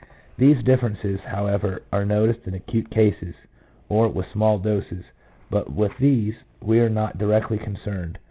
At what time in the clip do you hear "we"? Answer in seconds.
6.59-6.79